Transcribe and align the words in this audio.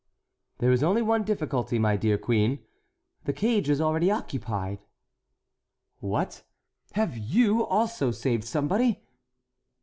"There 0.57 0.71
is 0.71 0.81
only 0.81 1.03
one 1.03 1.21
difficulty, 1.23 1.77
my 1.77 1.95
dear 1.95 2.17
queen: 2.17 2.65
the 3.25 3.33
cage 3.33 3.69
is 3.69 3.79
already 3.79 4.09
occupied." 4.09 4.79
"What, 5.99 6.41
have 6.93 7.15
you 7.15 7.63
also 7.63 8.09
saved 8.09 8.45
somebody?" 8.45 9.03